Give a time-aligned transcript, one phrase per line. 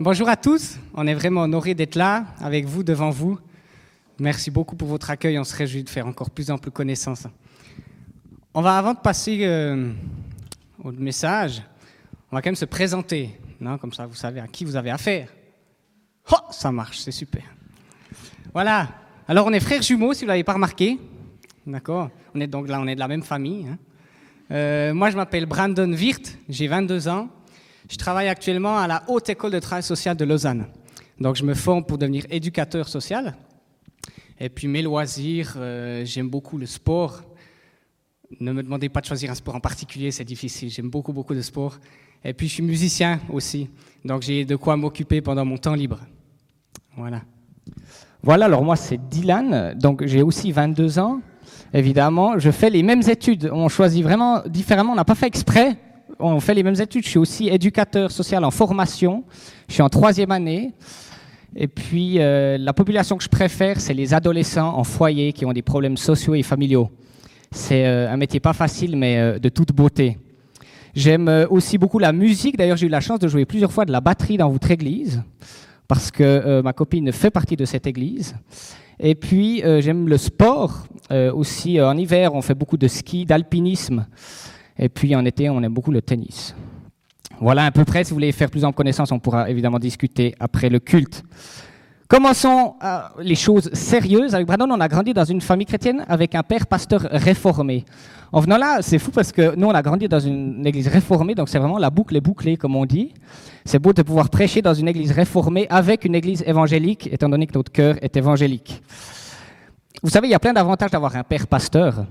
[0.00, 3.38] Bonjour à tous, on est vraiment honoré d'être là avec vous, devant vous.
[4.18, 7.26] Merci beaucoup pour votre accueil, on se réjouit de faire encore plus ample connaissance.
[8.52, 9.92] On va, avant de passer euh,
[10.82, 11.62] au message,
[12.30, 13.30] on va quand même se présenter,
[13.60, 15.28] non comme ça vous savez à qui vous avez affaire.
[16.30, 17.44] Oh, ça marche, c'est super.
[18.52, 18.88] Voilà,
[19.26, 20.98] alors on est frères jumeaux si vous ne l'avez pas remarqué.
[21.66, 23.66] D'accord On est donc là, on est de la même famille.
[23.68, 23.78] Hein.
[24.50, 27.28] Euh, moi je m'appelle Brandon Wirth, j'ai 22 ans.
[27.90, 30.66] Je travaille actuellement à la Haute École de Travail Social de Lausanne.
[31.20, 33.34] Donc je me forme pour devenir éducateur social.
[34.38, 37.22] Et puis mes loisirs, euh, j'aime beaucoup le sport.
[38.40, 40.70] Ne me demandez pas de choisir un sport en particulier, c'est difficile.
[40.70, 41.78] J'aime beaucoup, beaucoup de sport.
[42.24, 43.68] Et puis je suis musicien aussi.
[44.04, 46.00] Donc j'ai de quoi m'occuper pendant mon temps libre.
[46.96, 47.22] Voilà.
[48.22, 49.74] Voilà, alors moi c'est Dylan.
[49.78, 51.20] Donc j'ai aussi 22 ans.
[51.74, 53.50] Évidemment, je fais les mêmes études.
[53.52, 54.92] On choisit vraiment différemment.
[54.92, 55.76] On n'a pas fait exprès
[56.18, 57.04] on fait les mêmes études.
[57.04, 59.24] Je suis aussi éducateur social en formation.
[59.68, 60.72] Je suis en troisième année.
[61.56, 65.52] Et puis, euh, la population que je préfère, c'est les adolescents en foyer qui ont
[65.52, 66.90] des problèmes sociaux et familiaux.
[67.52, 70.18] C'est euh, un métier pas facile, mais euh, de toute beauté.
[70.94, 72.56] J'aime aussi beaucoup la musique.
[72.56, 75.22] D'ailleurs, j'ai eu la chance de jouer plusieurs fois de la batterie dans votre église,
[75.88, 78.36] parce que ma copine fait partie de cette église.
[79.00, 80.86] Et puis, j'aime le sport.
[81.10, 84.06] aussi, en hiver, on fait beaucoup de ski, d'alpinisme.
[84.78, 86.54] Et puis en été, on aime beaucoup le tennis.
[87.40, 88.04] Voilà à peu près.
[88.04, 91.22] Si vous voulez faire plus en connaissance, on pourra évidemment discuter après le culte.
[92.08, 94.34] Commençons euh, les choses sérieuses.
[94.34, 97.84] Avec Brandon, on a grandi dans une famille chrétienne avec un père pasteur réformé.
[98.34, 101.36] En venant là, c'est fou parce que nous, on a grandi dans une église réformée,
[101.36, 103.14] donc c'est vraiment la boucle est bouclée, comme on dit.
[103.64, 107.46] C'est beau de pouvoir prêcher dans une église réformée avec une église évangélique, étant donné
[107.46, 108.82] que notre cœur est évangélique.
[110.02, 112.06] Vous savez, il y a plein d'avantages d'avoir un père pasteur.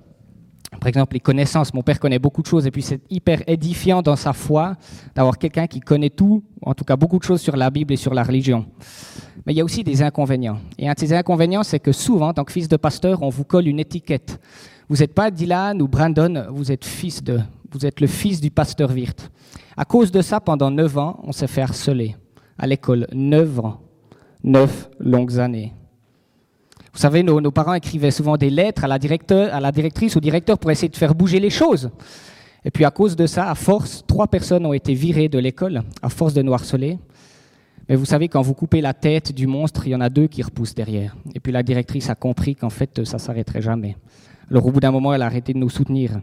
[0.80, 1.74] Par exemple, les connaissances.
[1.74, 4.78] Mon père connaît beaucoup de choses et puis c'est hyper édifiant dans sa foi
[5.16, 7.98] d'avoir quelqu'un qui connaît tout, en tout cas beaucoup de choses sur la Bible et
[7.98, 8.66] sur la religion.
[9.46, 10.60] Mais il y a aussi des inconvénients.
[10.80, 13.30] Et un de ces inconvénients, c'est que souvent, en tant que fils de pasteur, on
[13.30, 14.40] vous colle une étiquette.
[14.90, 16.86] Vous n'êtes pas Dylan ou Brandon, vous êtes
[18.02, 19.32] le fils du pasteur Wirth.
[19.76, 22.16] À cause de ça, pendant neuf ans, on s'est fait harceler
[22.58, 23.08] à l'école.
[24.44, 25.74] Neuf longues années.
[26.94, 29.00] Vous savez, nos, parents écrivaient souvent des lettres à la,
[29.72, 31.90] directrice ou directeur pour essayer de faire bouger les choses.
[32.64, 35.82] Et puis à cause de ça, à force, trois personnes ont été virées de l'école,
[36.02, 37.00] à force de nous harceler.
[37.90, 40.28] Mais vous savez, quand vous coupez la tête du monstre, il y en a deux
[40.28, 41.16] qui repoussent derrière.
[41.34, 43.98] Et puis la directrice a compris qu'en fait, ça s'arrêterait jamais.
[44.50, 46.22] Alors au bout d'un moment, elle a arrêté de nous soutenir.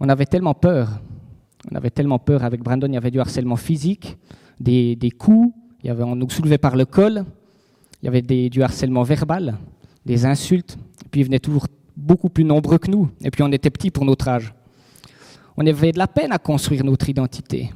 [0.00, 1.00] On avait tellement peur.
[1.70, 2.44] On avait tellement peur.
[2.44, 4.16] Avec Brandon, il y avait du harcèlement physique,
[4.60, 5.52] des, coups,
[5.82, 7.24] il y avait, on nous soulevait par le col,
[8.02, 9.56] il y avait du harcèlement verbal,
[10.06, 10.78] des insultes,
[11.10, 11.66] puis ils venaient toujours
[11.96, 14.54] beaucoup plus nombreux que nous, et puis on était petits pour notre âge.
[15.56, 17.70] On avait de la peine à construire notre identité.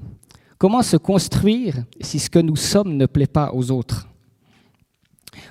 [0.58, 4.08] Comment se construire si ce que nous sommes ne plaît pas aux autres?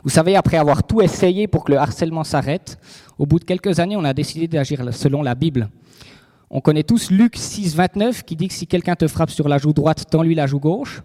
[0.03, 2.79] Vous savez, après avoir tout essayé pour que le harcèlement s'arrête,
[3.21, 5.69] au bout de quelques années, on a décidé d'agir selon la Bible.
[6.49, 9.59] On connaît tous Luc 6, 29 qui dit que si quelqu'un te frappe sur la
[9.59, 11.03] joue droite, tends-lui la joue gauche.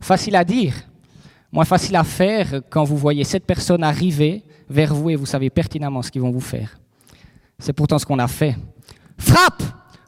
[0.00, 0.74] Facile à dire,
[1.52, 5.48] Moins facile à faire quand vous voyez cette personne arriver vers vous et vous savez
[5.50, 6.76] pertinemment ce qu'ils vont vous faire.
[7.60, 8.56] C'est pourtant ce qu'on a fait.
[9.16, 9.62] Frappe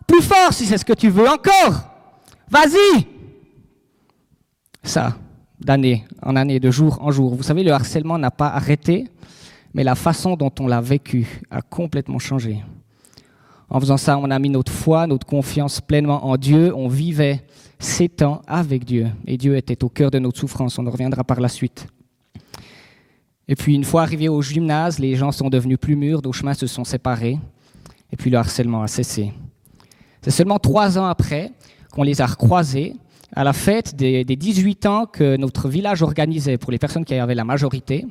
[0.05, 1.29] Plus fort si c'est ce que tu veux.
[1.29, 1.89] Encore
[2.51, 3.07] Vas-y
[4.83, 5.17] Ça,
[5.61, 7.37] d'année en année, de jour en jour.
[7.37, 9.07] Vous savez, le harcèlement n'a pas arrêté,
[9.77, 12.65] mais la façon dont on l'a vécu a complètement changé.
[13.69, 16.75] En faisant ça, on a mis notre foi, notre confiance pleinement en Dieu.
[16.75, 17.43] On vivait
[17.79, 19.09] ces temps avec Dieu.
[19.27, 20.79] Et Dieu était au cœur de notre souffrance.
[20.79, 21.89] On en reviendra par la suite.
[23.49, 26.55] Et puis, une fois arrivés au gymnase, les gens sont devenus plus mûrs, nos chemins
[26.55, 27.39] se sont séparés.
[28.11, 29.31] Et puis, le harcèlement a cessé.
[30.23, 31.53] C'est seulement trois ans après
[31.93, 32.95] qu'on les a recroisés
[33.35, 37.15] à la fête des, des 18 ans que notre village organisait pour les personnes qui
[37.15, 38.07] avaient la majorité.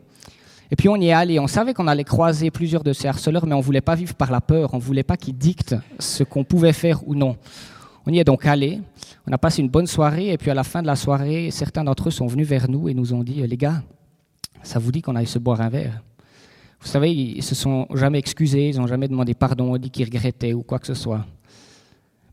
[0.72, 3.46] Et puis on y est allé, on savait qu'on allait croiser plusieurs de ces harceleurs,
[3.46, 5.76] mais on ne voulait pas vivre par la peur, on ne voulait pas qu'ils dictent
[6.00, 7.38] ce qu'on pouvait faire ou non.
[8.06, 8.82] On y est donc allé,
[9.28, 11.84] on a passé une bonne soirée, et puis à la fin de la soirée, certains
[11.84, 13.82] d'entre eux sont venus vers nous et nous ont dit, les gars,
[14.64, 16.02] ça vous dit qu'on aille se boire un verre?
[16.82, 20.54] Vous savez, ils se sont jamais excusés, ils n'ont jamais demandé pardon, dit qu'ils regrettaient
[20.54, 21.26] ou quoi que ce soit.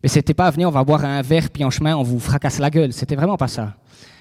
[0.03, 2.59] Mais c'était pas, venez, on va boire un verre, puis en chemin, on vous fracasse
[2.59, 2.93] la gueule.
[2.93, 3.77] C'était vraiment pas ça.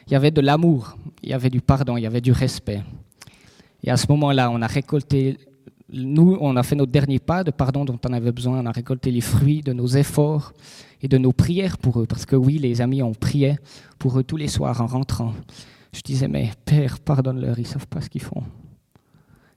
[0.08, 2.82] Il y avait de l'amour, il y avait du pardon, il y avait du respect.
[3.84, 5.38] Et à ce moment-là, on a récolté,
[5.92, 8.60] nous, on a fait notre dernier pas de pardon dont on avait besoin.
[8.60, 10.54] On a récolté les fruits de nos efforts
[11.02, 12.06] et de nos prières pour eux.
[12.06, 13.58] Parce que oui, les amis, on priait
[13.98, 15.34] pour eux tous les soirs en rentrant.
[15.94, 18.44] Je disais, mais Père, pardonne-leur, ils ne savent pas ce qu'ils font.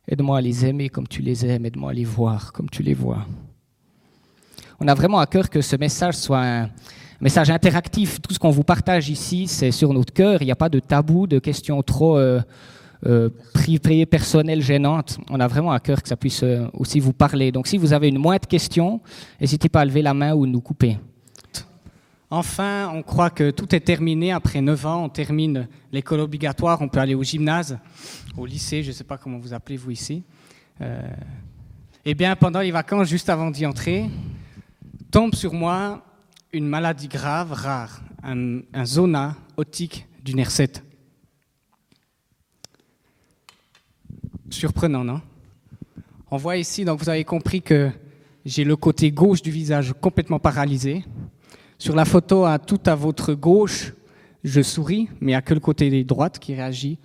[0.08, 2.92] Aide-moi à les aimer comme tu les aimes, aide-moi à les voir comme tu les
[2.92, 3.26] vois.
[4.80, 6.68] On a vraiment à cœur que ce message soit
[7.20, 8.20] message interactif.
[8.20, 10.42] Tout ce qu'on vous partage ici, c'est sur notre cœur.
[10.42, 12.40] Il n'y a pas de tabou, de questions trop euh,
[13.06, 15.18] euh, privées, personnelles, gênantes.
[15.30, 17.52] On a vraiment à cœur que ça puisse euh, aussi vous parler.
[17.52, 19.00] Donc si vous avez une moindre question,
[19.40, 20.98] n'hésitez pas à lever la main ou nous couper.
[22.30, 24.32] Enfin, on croit que tout est terminé.
[24.32, 27.78] Après 9 ans, on termine l'école obligatoire, on peut aller au gymnase,
[28.36, 30.24] au lycée, je ne sais pas comment vous appelez vous ici.
[30.80, 31.00] Euh,
[32.04, 34.10] eh bien, pendant les vacances, juste avant d'y entrer,
[35.10, 36.04] tombe sur moi
[36.52, 40.83] une maladie grave, rare, un, zona otique du nerf 7.
[44.54, 45.20] Surprenant, non?
[46.30, 47.90] On voit ici, donc vous avez compris que
[48.44, 51.04] j'ai le côté gauche du visage complètement paralysé.
[51.76, 53.94] Sur la photo, à tout à votre gauche,
[54.44, 56.98] je souris, mais a que le côté droite qui réagit.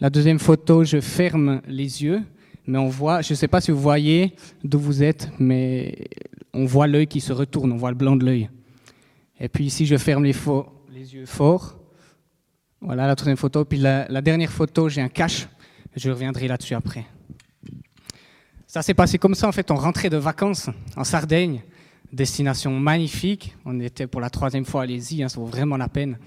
[0.00, 2.20] La deuxième photo, je ferme les yeux,
[2.66, 4.34] mais on voit, je ne sais pas si vous voyez
[4.64, 6.08] d'où vous êtes, mais
[6.52, 8.50] on voit l'œil qui se retourne, on voit le blanc de l'œil.
[9.38, 11.78] Et puis ici, je ferme les, yeux fort.
[12.80, 13.64] Voilà la troisième photo.
[13.64, 15.46] Puis la dernière photo, j'ai un cache.
[15.98, 17.04] Je reviendrai là-dessus après.
[18.68, 19.70] Ça s'est passé comme ça, en fait.
[19.70, 21.62] On rentrait de vacances en Sardaigne
[22.12, 23.56] destination magnifique.
[23.64, 26.18] On était pour la troisième fois, allez-y, hein, ça vaut vraiment la peine.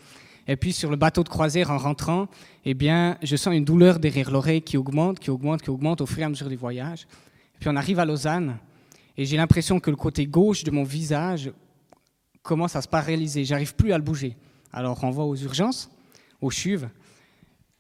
[0.48, 2.28] Et puis sur le bateau de croisière, en rentrant,
[2.66, 6.06] eh bien, je sens une douleur derrière l'oreille qui augmente, qui augmente, qui augmente au
[6.06, 7.08] fur et à mesure du voyage.
[7.56, 8.58] Et puis on arrive à Lausanne,
[9.18, 11.52] et j'ai l'impression que le côté gauche de mon visage
[12.42, 13.46] commence à se paralyser.
[13.46, 14.36] J'arrive plus à le bouger.
[14.74, 15.90] Alors on va aux urgences,
[16.42, 16.90] aux chuves,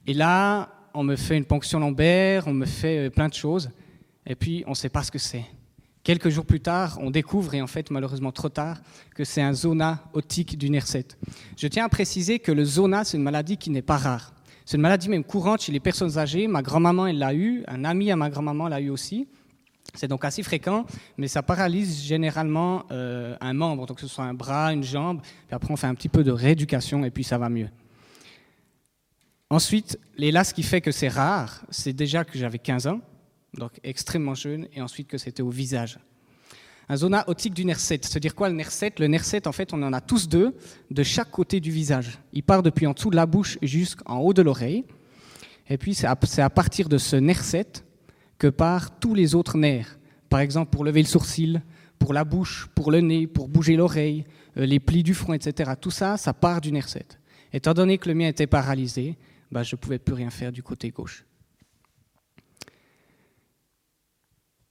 [0.07, 3.69] et là, on me fait une ponction lombaire, on me fait euh, plein de choses,
[4.25, 5.45] et puis on ne sait pas ce que c'est.
[6.03, 8.81] Quelques jours plus tard, on découvre, et en fait malheureusement trop tard,
[9.15, 11.17] que c'est un zona otique du nerf 7.
[11.57, 14.33] Je tiens à préciser que le zona, c'est une maladie qui n'est pas rare.
[14.65, 16.47] C'est une maladie même courante chez les personnes âgées.
[16.47, 19.27] Ma grand-maman, elle l'a eu, un ami à ma grand-maman l'a eu aussi.
[19.93, 20.85] C'est donc assez fréquent,
[21.17, 25.19] mais ça paralyse généralement euh, un membre, donc que ce soit un bras, une jambe,
[25.21, 27.67] puis après on fait un petit peu de rééducation et puis ça va mieux.
[29.51, 33.01] Ensuite, là, ce qui fait que c'est rare, c'est déjà que j'avais 15 ans,
[33.53, 35.99] donc extrêmement jeune, et ensuite que c'était au visage.
[36.87, 38.05] Un zona otique du nerf 7.
[38.05, 40.29] C'est dire quoi le nerf 7 Le nerf 7, en fait, on en a tous
[40.29, 40.55] deux
[40.89, 42.17] de chaque côté du visage.
[42.31, 44.85] Il part depuis en dessous de la bouche jusqu'en haut de l'oreille.
[45.69, 47.83] Et puis, c'est à, partir de ce nerf 7
[48.37, 49.99] que partent tous les autres nerfs.
[50.29, 51.61] Par exemple, pour lever le sourcil,
[51.99, 54.23] pour la bouche, pour le nez, pour bouger l'oreille,
[54.55, 55.71] euh, les plis du front, etc.
[55.79, 57.19] Tout ça, ça part du nerf 7.
[57.51, 59.17] Étant donné que le mien était paralysé,
[59.51, 61.25] bah, je ne pouvais plus rien faire du côté gauche.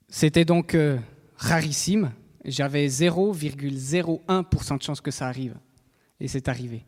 [0.09, 0.99] C'était donc euh,
[1.37, 2.13] rarissime.
[2.45, 5.57] J'avais 0,01% de chance que ça arrive.
[6.19, 6.85] Et c'est arrivé.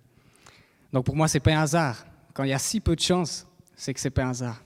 [0.93, 2.05] Donc pour moi, ce n'est pas un hasard.
[2.35, 3.47] Quand il y a si peu de chance,
[3.77, 4.63] c'est que ce n'est pas un hasard.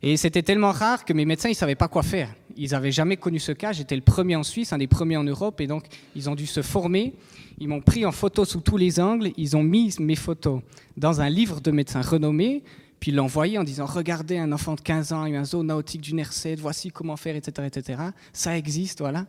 [0.00, 2.34] Et c'était tellement rare que mes médecins ne savaient pas quoi faire.
[2.56, 3.72] Ils n'avaient jamais connu ce cas.
[3.72, 5.60] J'étais le premier en Suisse, un des premiers en Europe.
[5.60, 5.84] Et donc,
[6.14, 7.14] ils ont dû se former.
[7.58, 9.30] Ils m'ont pris en photo sous tous les angles.
[9.36, 10.60] Ils ont mis mes photos
[10.96, 12.62] dans un livre de médecins renommés
[13.02, 16.14] puis l'envoyer en disant regardez un enfant de 15 ans, a un zone nautique du
[16.14, 17.66] nerf 7, voici comment faire, etc.
[17.66, 18.00] etc.
[18.32, 19.26] Ça existe, voilà.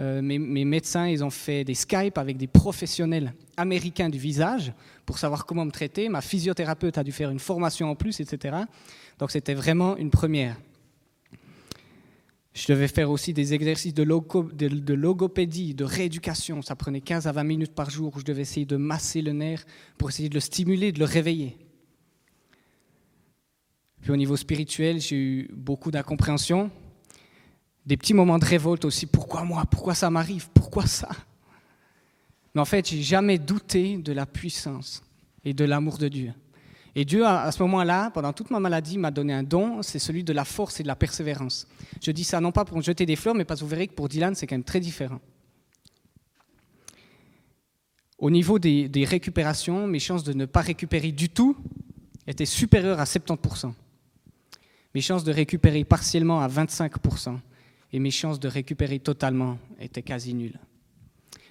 [0.00, 4.72] Euh, mes, médecins, ils ont fait des Skype avec des professionnels américains du visage
[5.06, 6.08] pour savoir comment me traiter.
[6.08, 8.56] Ma physiothérapeute a dû faire une formation en plus, etc.
[9.20, 10.56] Donc c'était vraiment une première.
[12.54, 14.04] Je devais faire aussi des exercices de,
[14.94, 16.62] logopédie, de rééducation.
[16.62, 19.32] Ça prenait 15 à 20 minutes par jour où je devais essayer de masser le
[19.32, 19.66] nerf
[19.98, 21.58] pour essayer de le stimuler, de le réveiller.
[24.00, 26.70] Puis au niveau spirituel, j'ai eu beaucoup d'incompréhension,
[27.86, 29.06] des petits moments de révolte aussi.
[29.06, 29.64] Pourquoi moi?
[29.68, 30.48] Pourquoi ça m'arrive?
[30.54, 31.08] Pourquoi ça?
[32.54, 35.02] Mais en fait, j'ai jamais douté de la puissance
[35.44, 36.32] et de l'amour de Dieu.
[36.96, 40.22] Et Dieu, à ce moment-là, pendant toute ma maladie, m'a donné un don, c'est celui
[40.22, 41.66] de la force et de la persévérance.
[42.00, 43.94] Je dis ça non pas pour jeter des fleurs, mais parce que vous verrez que
[43.94, 45.20] pour Dylan, c'est quand même très différent.
[48.18, 51.56] Au niveau des, des récupérations, mes chances de ne pas récupérer du tout
[52.26, 53.72] étaient supérieures à 70%
[54.94, 57.38] mes chances de récupérer partiellement à 25%
[57.92, 60.58] et mes chances de récupérer totalement étaient quasi nulles.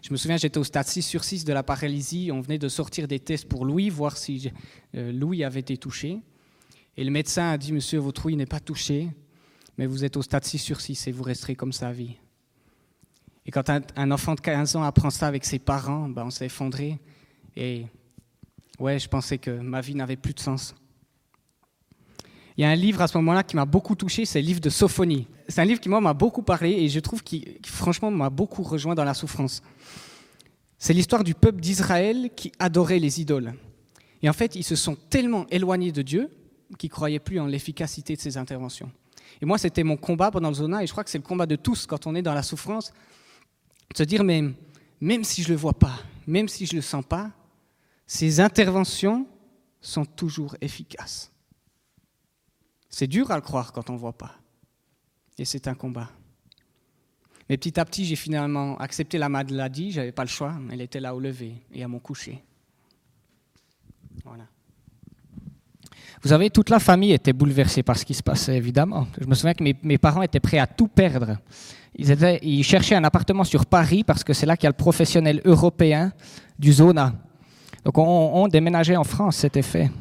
[0.03, 2.29] Je me souviens, j'étais au stade 6 sur 6 de la paralysie.
[2.33, 4.51] On venait de sortir des tests pour Louis, voir si
[4.95, 6.19] euh, Louis avait été touché.
[6.97, 9.07] Et le médecin a dit Monsieur, votre Louis n'est pas touché,
[9.77, 12.17] mais vous êtes au stade 6 sur 6 et vous resterez comme ça à vie.
[13.45, 16.47] Et quand un, enfant de 15 ans apprend ça avec ses parents, ben on s'est
[16.47, 16.99] effondré.
[17.55, 17.85] Et
[18.79, 20.75] ouais, je pensais que ma vie n'avait plus de sens.
[22.57, 24.61] Il y a un livre à ce moment-là qui m'a beaucoup touché, c'est le livre
[24.61, 25.27] de Sophonie.
[25.47, 28.63] C'est un livre qui, moi, m'a beaucoup parlé et je trouve qu'il, franchement, m'a beaucoup
[28.63, 29.61] rejoint dans la souffrance.
[30.77, 33.53] C'est l'histoire du peuple d'Israël qui adorait les idoles.
[34.21, 36.29] Et en fait, ils se sont tellement éloignés de Dieu
[36.77, 38.91] qu'ils ne croyaient plus en l'efficacité de ses interventions.
[39.41, 41.45] Et moi, c'était mon combat pendant le zona, et je crois que c'est le combat
[41.45, 42.93] de tous quand on est dans la souffrance,
[43.91, 44.43] de se dire, mais
[45.01, 47.31] même si je ne le vois pas, même si je ne le sens pas,
[48.07, 49.27] ses interventions
[49.81, 51.31] sont toujours efficaces.
[52.89, 54.35] C'est dur à le croire quand on ne voit pas.
[55.37, 56.09] Et c'est un combat.
[57.49, 60.81] Mais petit à petit, j'ai finalement accepté la maladie, je n'avais pas le choix, elle
[60.81, 62.41] était là au lever et à mon coucher.
[64.23, 64.45] Voilà.
[66.21, 69.07] Vous savez, toute la famille était bouleversée par ce qui se passait, évidemment.
[69.19, 71.37] Je me souviens que mes, parents étaient prêts à tout perdre.
[71.95, 75.41] Ils, cherchaient un appartement sur Paris parce que c'est là qu'il y a le professionnel
[75.43, 76.13] européen
[76.57, 77.13] du Zona.
[77.83, 79.91] Donc on, on déménageait en France, c'était fait.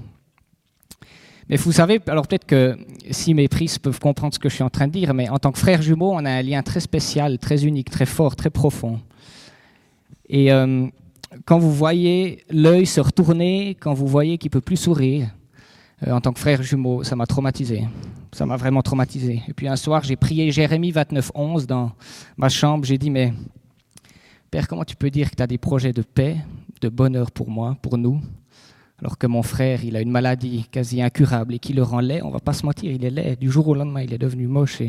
[1.49, 2.77] Mais vous savez, alors peut-être que
[3.11, 5.39] si mes prises peuvent comprendre ce que je suis en train de dire, mais en
[5.39, 8.51] tant que frère jumeau, on a un lien très spécial, très unique, très fort, très
[8.51, 9.01] profond.
[10.29, 10.87] Et euh,
[11.45, 15.29] quand vous voyez l'œil se retourner, quand vous voyez qu'il peut plus sourire,
[16.07, 17.87] euh, en tant que frère jumeau, ça m'a traumatisé.
[18.33, 19.43] Ça m'a vraiment traumatisé.
[19.49, 21.93] Et puis un soir, j'ai prié Jérémie 29.11 dans
[22.37, 22.85] ma chambre.
[22.85, 23.33] J'ai dit, mais
[24.53, 26.37] Père, comment tu peux dire que tu as des projets de paix,
[26.83, 28.21] de bonheur pour moi, pour nous,
[29.03, 32.23] alors que mon frère, il a une maladie quasi incurable et qui le rend laid,
[32.23, 33.37] on va pas se mentir, il est laid.
[33.37, 34.81] Du jour au lendemain, il est devenu moche.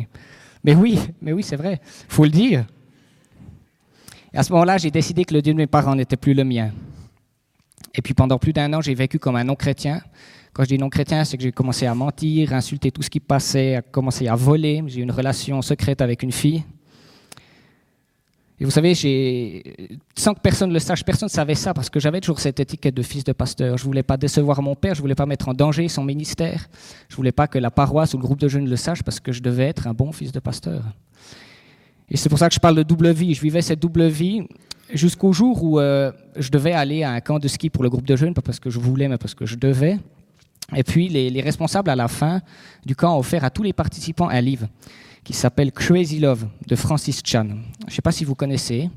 [0.63, 2.63] Mais oui, mais oui, c'est vrai, faut le dire.
[4.31, 6.43] Et à ce moment-là, j'ai décidé que le Dieu de mes parents n'était plus le
[6.43, 6.71] mien.
[7.95, 10.01] Et puis pendant plus d'un an, j'ai vécu comme un non-chrétien.
[10.53, 13.19] Quand je dis non-chrétien, c'est que j'ai commencé à mentir, à insulter tout ce qui
[13.19, 14.83] passait, à commencer à voler.
[14.85, 16.63] J'ai eu une relation secrète avec une fille.
[18.59, 18.93] Et vous savez,
[20.15, 22.93] sans que personne le sache, personne ne savait ça parce que j'avais toujours cette étiquette
[22.93, 23.77] de fils de pasteur.
[23.77, 26.03] Je ne voulais pas décevoir mon père, je ne voulais pas mettre en danger son
[26.03, 26.67] ministère.
[27.09, 29.19] Je ne voulais pas que la paroisse ou le groupe de jeunes le sachent parce
[29.19, 30.83] que je devais être un bon fils de pasteur.
[32.09, 33.33] Et c'est pour ça que je parle de double vie.
[33.33, 34.43] Je vivais cette double vie
[34.93, 38.05] jusqu'au jour où euh, je devais aller à un camp de ski pour le groupe
[38.05, 39.97] de jeunes, pas parce que je voulais, mais parce que je devais.
[40.75, 42.41] Et puis les, responsables à la fin
[42.85, 44.67] du camp ont offert à tous les participants un livre
[45.23, 47.47] qui s'appelle Crazy Love de Francis Chan.
[47.81, 48.89] Je ne sais pas si vous connaissez.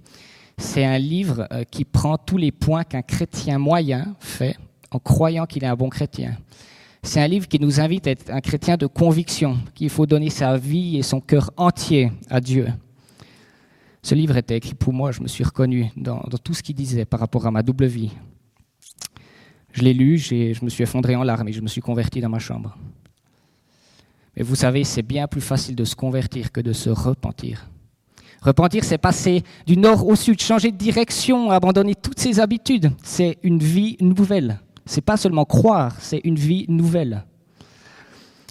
[0.59, 4.57] C'est un livre euh, qui prend tous les points qu'un chrétien moyen fait
[4.91, 6.37] en croyant qu'il est un bon chrétien.
[7.03, 10.31] C'est un livre qui nous invite à être un chrétien de conviction, qu'il faut donner
[10.31, 12.67] sa vie et son cœur entier à Dieu.
[14.03, 17.05] Ce livre était écrit pour moi, je me suis reconnu dans, tout ce qu'il disait
[17.05, 18.11] par rapport à ma double vie.
[19.73, 22.29] Je l'ai lu, je me suis effondré en larmes et je me suis converti dans
[22.29, 22.77] ma chambre.
[24.37, 27.69] Mais vous savez, c'est bien plus facile de se convertir que de se repentir.
[28.43, 32.93] Repentir, c'est passer du nord au sud, changer de direction, abandonner toutes ses habitudes.
[33.03, 34.61] C'est une vie nouvelle.
[34.85, 37.25] C'est pas seulement croire, c'est une vie nouvelle.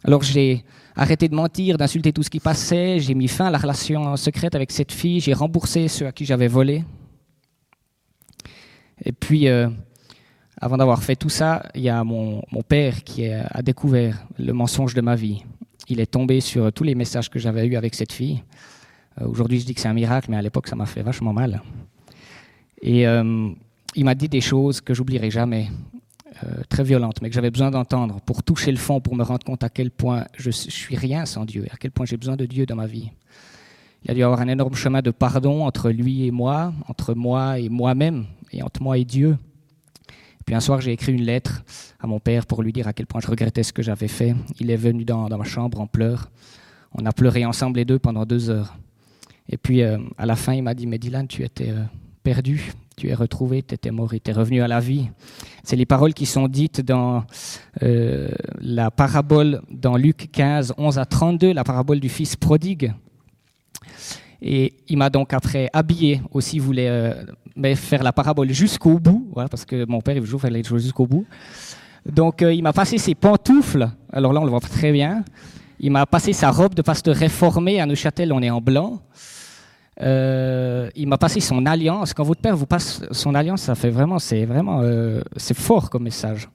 [0.03, 0.65] Alors j'ai
[0.95, 4.55] arrêté de mentir, d'insulter tout ce qui passait, j'ai mis fin à la relation secrète
[4.55, 6.83] avec cette fille, j'ai remboursé ceux à qui j'avais volé.
[9.03, 9.69] Et puis, euh,
[10.59, 14.93] avant d'avoir fait tout ça, il y a mon, père qui a découvert le mensonge
[14.93, 15.43] de ma vie.
[15.87, 18.43] Il est tombé sur tous les messages que j'avais eus avec cette fille.
[19.21, 21.33] Euh, aujourd'hui, je dis que c'est un miracle, mais à l'époque, ça m'a fait vachement
[21.33, 21.61] mal.
[22.81, 23.49] Et euh,
[23.95, 25.69] il m'a dit des choses que j'oublierai jamais,
[26.43, 29.45] euh, très violentes, mais que j'avais besoin d'entendre pour toucher le fond, pour me rendre
[29.45, 32.45] compte à quel point je, suis rien sans Dieu, à quel point j'ai besoin de
[32.45, 33.11] Dieu dans ma vie.
[34.03, 37.13] Il a dû y avoir un énorme chemin de pardon entre lui et moi, entre
[37.13, 39.37] moi et moi-même, et entre moi et Dieu.
[40.45, 41.63] Puis un soir, j'ai écrit une lettre
[41.99, 44.35] à mon père pour lui dire à quel point je regrettais ce que j'avais fait.
[44.59, 46.29] Il est venu dans, ma chambre en pleurs.
[46.93, 48.77] On a pleuré ensemble les deux pendant deux heures.
[49.49, 51.83] Et puis euh, à la fin, il m'a dit, mais Dylan, tu étais euh,
[52.23, 55.09] perdu, tu es retrouvé, tu étais mort, tu es revenu à la vie.
[55.63, 57.23] C'est les paroles qui sont dites dans
[57.81, 58.29] euh,
[58.61, 62.93] la parabole dans Luc 15, 11 à 32, la parabole du fils prodigue.
[64.47, 69.65] Et il m'a donc après habillé aussi, voulait euh, faire la parabole jusqu'au bout, parce
[69.65, 71.25] que mon père il veut toujours faire les choses jusqu'au bout.
[72.05, 75.25] Donc euh, il m'a passé ses pantoufles, alors là on le voit très bien.
[75.79, 79.01] Il m'a passé sa robe de pasteur réformé à Neuchâtel, on est en blanc.
[80.01, 82.13] Euh, il m'a passé son alliance.
[82.13, 84.83] Quand votre père vous passe son alliance, ça fait vraiment, c'est vraiment,
[85.37, 86.47] c'est fort comme message.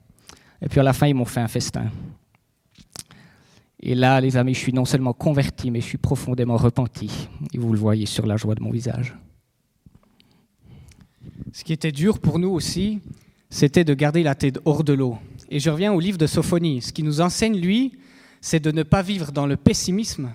[0.61, 1.87] Et puis à la fin, ils m'ont fait un festin.
[3.81, 7.29] Et là, les amis, je suis non seulement converti, mais je suis profondément repenti.
[7.53, 9.15] Et vous le voyez sur la joie de mon visage.
[11.51, 13.01] Ce qui était dur pour nous aussi,
[13.49, 15.17] c'était de garder la tête hors de l'eau.
[15.49, 16.81] Et je reviens au livre de Sophonie.
[16.81, 17.97] Ce qui nous enseigne, lui,
[18.39, 20.31] c'est de ne pas vivre dans le pessimisme,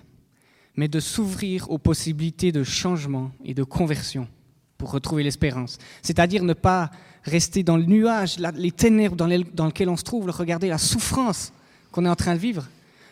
[0.76, 4.29] mais de s'ouvrir aux possibilités de changement et de conversion
[4.76, 5.79] pour retrouver l'espérance.
[6.03, 6.91] C'est-à-dire ne pas
[7.23, 11.53] rester dans le nuage, les ténèbres dans, lesquelles on se trouve, regarder la souffrance
[11.93, 12.69] qu'on est en train de vivre,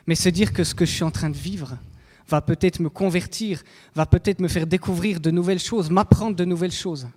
[0.07, 1.79] mais se dire que ce que je suis en train de vivre
[2.29, 3.63] va peut-être me convertir,
[3.95, 7.09] va peut-être me faire découvrir de nouvelles choses, m'apprendre de nouvelles choses.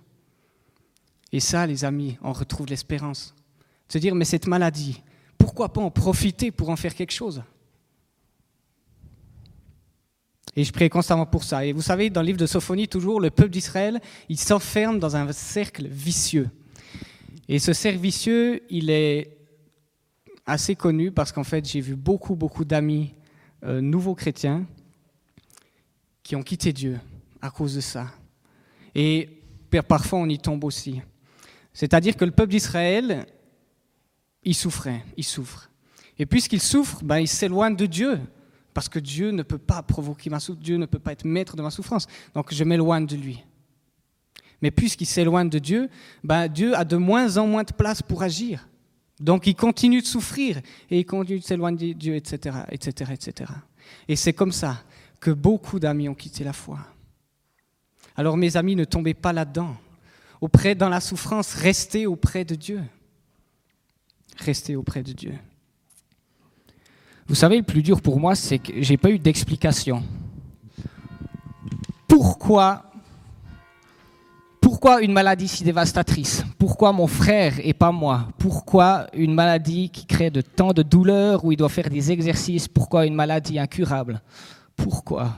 [1.32, 3.34] Et ça, les amis, on retrouve l'espérance.
[3.88, 5.02] Se dire, mais cette maladie,
[5.36, 7.42] pourquoi pas en profiter pour en faire quelque chose?
[10.56, 11.64] Et je prie constamment pour ça.
[11.64, 15.14] Et vous savez, dans le livre de Sophonie, toujours, le peuple d'Israël, il s'enferme dans
[15.14, 16.50] un cercle vicieux.
[17.48, 19.37] Et ce cercle vicieux, il est
[20.48, 23.14] assez connu parce qu'en fait, j'ai vu beaucoup, beaucoup d'amis
[23.64, 24.66] euh, nouveaux chrétiens
[26.22, 26.98] qui ont quitté Dieu
[27.40, 28.08] à cause de ça.
[28.94, 29.28] Et
[29.86, 31.02] parfois, on y tombe aussi.
[31.72, 33.26] C'est-à-dire que le peuple d'Israël,
[34.42, 35.70] il souffrait, il souffre.
[36.18, 38.18] Et puisqu'il souffre, ben, il s'éloigne de Dieu.
[38.74, 41.56] Parce que Dieu ne peut pas provoquer ma souffrance, Dieu ne peut pas être maître
[41.56, 42.06] de ma souffrance.
[42.34, 43.44] Donc je m'éloigne de lui.
[44.62, 45.88] Mais puisqu'il s'éloigne de Dieu,
[46.24, 48.68] ben Dieu a de moins en moins de place pour agir.
[49.20, 50.58] Donc il continue de souffrir
[50.90, 53.52] et il continue de s'éloigner de Dieu, etc., etc., etc.
[54.06, 54.82] Et c'est comme ça
[55.20, 56.78] que beaucoup d'amis ont quitté la foi.
[58.16, 59.76] Alors mes amis, ne tombez pas là-dedans.
[60.40, 62.82] Auprès dans la souffrance, restez auprès de Dieu.
[64.38, 65.34] Restez auprès de Dieu.
[67.26, 70.02] Vous savez, le plus dur pour moi, c'est que j'ai pas eu d'explication.
[72.06, 72.87] Pourquoi
[74.60, 76.44] pourquoi une maladie si dévastatrice?
[76.58, 78.28] Pourquoi mon frère et pas moi?
[78.38, 82.68] Pourquoi une maladie qui crée de tant de douleurs où il doit faire des exercices?
[82.68, 84.20] Pourquoi une maladie incurable?
[84.76, 85.36] Pourquoi?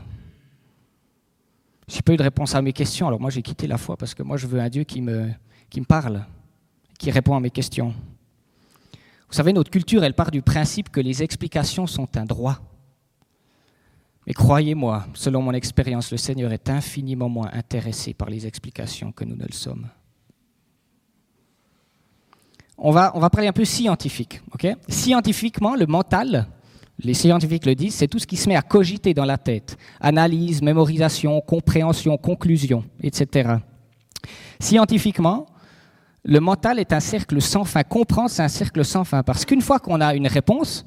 [1.88, 3.08] J'ai pas eu de réponse à mes questions.
[3.08, 5.30] Alors moi j'ai quitté la foi parce que moi je veux un Dieu qui me,
[5.68, 6.24] qui me parle,
[6.98, 7.94] qui répond à mes questions.
[9.30, 12.58] Vous savez, notre culture, elle part du principe que les explications sont un droit.
[14.30, 19.25] Mais croyez-moi, selon mon expérience, le Seigneur est infiniment moins intéressé par les explications que
[19.25, 19.88] nous ne le sommes.
[22.78, 24.40] On va, on va parler un peu scientifique.
[24.87, 26.46] Scientifiquement, le mental,
[27.00, 29.76] les scientifiques le disent, c'est tout ce qui se met à cogiter dans la tête.
[29.99, 33.56] Analyse, mémorisation, compréhension, conclusion, etc.
[34.60, 35.46] Scientifiquement,
[36.22, 37.82] le mental est un cercle sans fin.
[37.82, 39.25] Comprendre, c'est un cercle sans fin.
[39.25, 40.87] Parce qu'une fois qu'on a une réponse,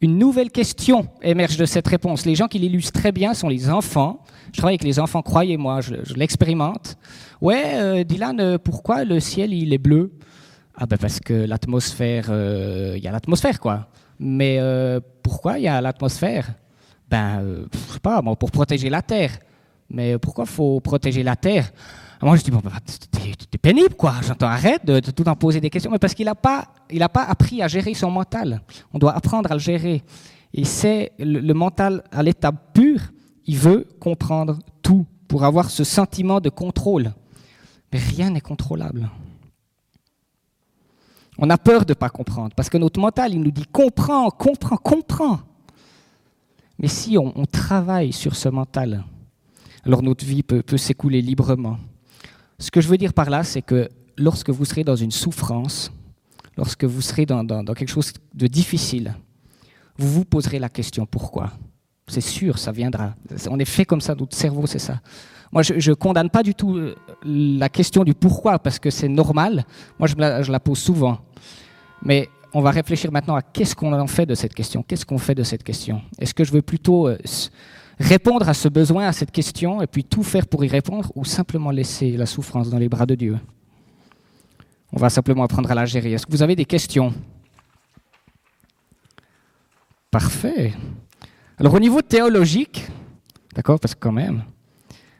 [0.00, 2.24] une nouvelle question émerge de cette réponse.
[2.24, 4.22] Les gens qui l'illustrent très bien sont les enfants.
[4.52, 6.96] Je travaille avec les enfants, croyez-moi, je, l'expérimente.
[7.40, 10.12] Ouais, euh, Dylan, euh, pourquoi le ciel il est bleu?
[10.76, 13.88] Ah ben parce que l'atmosphère, euh, il y a l'atmosphère quoi.
[14.20, 14.58] Mais
[15.22, 16.54] pourquoi il y a l'atmosphère?
[17.08, 17.40] Ben,
[17.72, 19.38] je sais pas, pour protéger la Terre.
[19.90, 21.70] Mais pourquoi faut protéger la Terre?
[22.26, 22.72] Moi, je dis, bon, bah,
[23.50, 24.14] t'es pénible, quoi.
[24.22, 25.90] J'entends, arrête de, tout en poser des questions.
[25.90, 26.68] Mais parce qu'il n'a pas,
[27.12, 28.60] pas appris à gérer son mental.
[28.92, 30.02] On doit apprendre à le gérer.
[30.52, 33.00] Et c'est le, mental à l'état pur,
[33.46, 37.12] il veut comprendre tout pour avoir ce sentiment de contrôle.
[37.92, 39.08] Mais rien n'est contrôlable.
[41.38, 44.28] On a peur de ne pas comprendre, parce que notre mental, il nous dit comprends,
[44.30, 45.38] comprends, comprends.
[46.80, 49.04] Mais si on, travaille sur ce mental,
[49.84, 51.78] alors notre vie peut s'écouler librement.
[52.58, 55.92] Ce que je veux dire par là, c'est que lorsque vous serez dans une souffrance,
[56.56, 59.14] lorsque vous serez dans, quelque chose de difficile,
[59.96, 61.52] vous vous poserez la question pourquoi?
[62.08, 63.14] C'est sûr, ça viendra.
[63.48, 65.00] On est fait comme ça, notre cerveau, c'est ça.
[65.52, 66.94] Moi, je ne condamne pas du tout euh,
[67.24, 69.64] la question du pourquoi, parce que c'est normal.
[69.98, 71.18] Moi, je, je la pose souvent.
[72.02, 74.82] Mais on va réfléchir maintenant à qu'est-ce qu'on en fait de cette question?
[74.82, 76.02] Qu'est-ce qu'on fait de cette question?
[76.18, 77.18] Est-ce que je veux plutôt euh,
[77.98, 81.24] répondre à ce besoin, à cette question, et puis tout faire pour y répondre, ou
[81.24, 83.38] simplement laisser la souffrance dans les bras de Dieu
[84.92, 86.12] On va simplement apprendre à la gérer.
[86.12, 87.12] Est-ce que vous avez des questions?
[90.10, 90.72] Parfait.
[91.58, 92.86] Alors au niveau théologique,
[93.54, 94.44] d'accord, parce que quand même,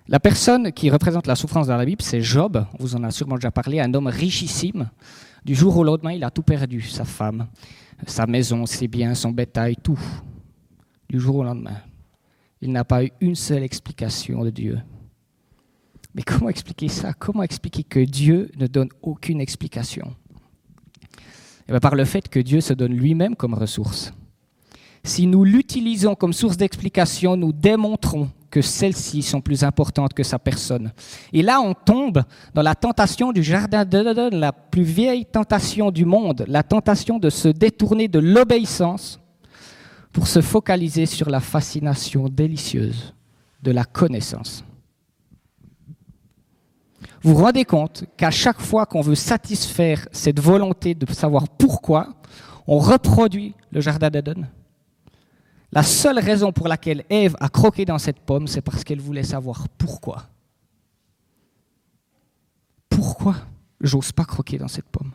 [0.06, 2.64] la personne qui représente la souffrance dans la Bible, c'est Job.
[2.78, 4.88] On vous en a sûrement déjà parlé, un homme richissime.
[5.44, 7.48] Du jour au lendemain, il a tout perdu, sa femme,
[8.06, 10.00] sa maison, ses biens, son bétail, tout.
[11.10, 11.76] Du jour au lendemain.
[12.60, 14.80] Il n'a pas eu une seule explication de Dieu.
[16.14, 17.12] Mais comment expliquer ça?
[17.12, 20.14] Comment expliquer que Dieu ne donne aucune explication?
[21.68, 24.12] Eh bien, Par le fait que Dieu se donne lui-même comme ressource.
[25.04, 30.38] Si nous l'utilisons comme source d'explication, nous démontrons que celles-ci sont plus importantes que sa
[30.38, 30.92] personne.
[31.32, 32.22] Et là, on tombe
[32.54, 37.30] dans la tentation du jardin de la plus vieille tentation du monde, la tentation de
[37.30, 39.20] se détourner de l'obéissance
[40.18, 43.14] pour se focaliser sur la fascination délicieuse
[43.62, 44.64] de la connaissance.
[47.22, 52.16] Vous vous rendez compte qu'à chaque fois qu'on veut satisfaire cette volonté de savoir pourquoi,
[52.66, 54.48] on reproduit le jardin d'Eden
[55.70, 59.22] La seule raison pour laquelle Ève a croqué dans cette pomme, c'est parce qu'elle voulait
[59.22, 60.24] savoir pourquoi.
[62.88, 63.36] Pourquoi
[63.80, 65.12] j'ose pas croquer dans cette pomme?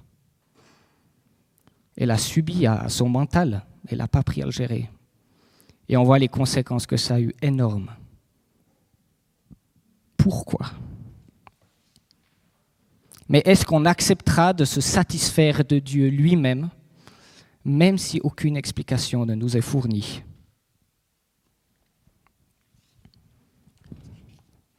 [1.97, 4.89] Elle a subi à son mental elle n'a pas pris à le gérer.
[5.89, 7.91] Et on voit les conséquences que ça a eu énormes.
[10.17, 10.71] Pourquoi?
[13.27, 16.69] Mais est-ce qu'on acceptera de se satisfaire de Dieu lui-même,
[17.65, 20.23] même si aucune explication ne nous est fournie?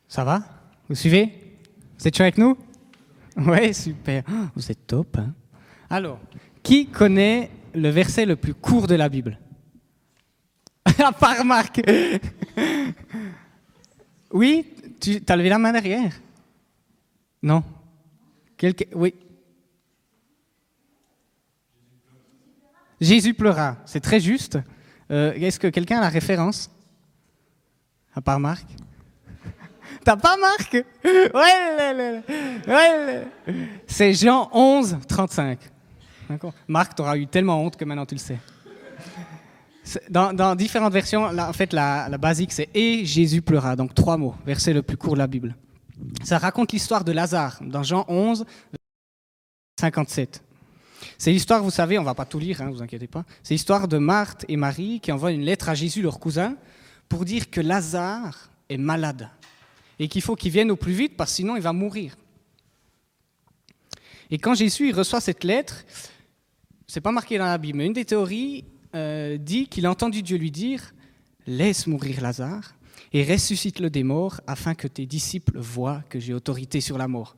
[0.08, 0.42] Ça va?
[0.88, 1.58] Vous suivez?
[1.98, 2.56] Vous êtes avec nous?
[3.36, 4.22] Oui, super.
[4.54, 5.18] Vous êtes top.
[5.18, 5.34] Hein
[5.90, 6.20] Alors,
[6.62, 9.38] qui connaît le verset le plus court de la Bible
[10.98, 11.80] À part Marc.
[14.32, 14.66] oui,
[15.00, 16.12] tu as levé la main derrière
[17.42, 17.62] Non
[18.56, 19.14] Quelqu'un Oui.
[23.00, 24.58] Jésus pleura, c'est très juste.
[25.10, 26.70] Euh, Est-ce que quelqu'un a la référence?
[28.14, 28.64] À part Marc
[30.04, 30.74] T'as pas Marc?
[31.04, 32.22] Ouais,
[32.68, 33.26] ouais,
[33.86, 35.58] C'est Jean 11, 35.
[36.68, 38.38] Marc, t'auras eu tellement honte que maintenant tu le sais.
[40.10, 43.76] Dans, différentes versions, en fait, la, basique, c'est Et Jésus pleura.
[43.76, 45.56] Donc trois mots, verset le plus court de la Bible.
[46.22, 48.44] Ça raconte l'histoire de Lazare dans Jean 11,
[49.78, 50.42] 57.
[51.18, 53.24] C'est l'histoire, vous savez, on va pas tout lire, ne hein, vous inquiétez pas.
[53.42, 56.56] C'est l'histoire de Marthe et Marie qui envoient une lettre à Jésus, leur cousin,
[57.08, 59.28] pour dire que Lazare est malade
[59.98, 62.16] et qu'il faut qu'il vienne au plus vite parce que sinon il va mourir.
[64.30, 65.84] Et quand Jésus reçoit cette lettre,
[66.94, 70.22] c'est pas marqué dans la Bible, mais une des théories euh, dit qu'il a entendu
[70.22, 70.94] Dieu lui dire
[71.44, 72.76] Laisse mourir Lazare
[73.12, 77.34] et ressuscite-le des morts afin que tes disciples voient que j'ai autorité sur la mort.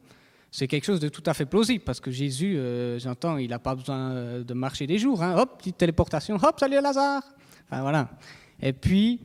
[0.51, 3.59] C'est quelque chose de tout à fait plausible parce que Jésus, euh, j'entends, il n'a
[3.59, 5.23] pas besoin euh, de marcher des jours.
[5.23, 5.35] Hein.
[5.39, 7.23] Hop, petite téléportation, hop, salut Lazare.
[7.71, 8.11] Voilà.
[8.61, 9.23] Et puis,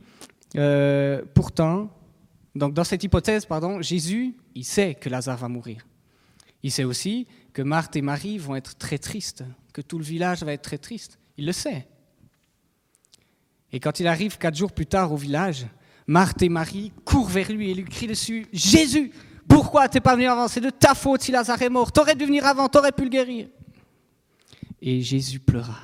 [1.34, 1.90] pourtant,
[2.54, 5.84] donc dans cette hypothèse, pardon, Jésus, il sait que Lazare va mourir.
[6.62, 10.42] Il sait aussi que Marthe et Marie vont être très tristes, que tout le village
[10.42, 11.18] va être très triste.
[11.36, 11.88] Il le sait.
[13.72, 15.66] Et quand il arrive quatre jours plus tard au village,
[16.06, 19.12] Marthe et Marie courent vers lui et lui crient dessus Jésus,
[19.48, 21.90] pourquoi t'es pas venu avant C'est de ta faute si Lazare est mort?
[21.90, 23.48] T'aurais dû venir avant, t'aurais pu le guérir.
[24.80, 25.78] Et Jésus pleura.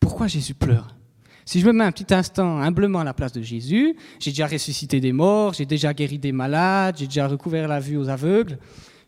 [0.00, 0.95] Pourquoi Jésus pleure?
[1.46, 4.48] Si je me mets un petit instant humblement à la place de Jésus, j'ai déjà
[4.48, 8.58] ressuscité des morts, j'ai déjà guéri des malades, j'ai déjà recouvert la vue aux aveugles.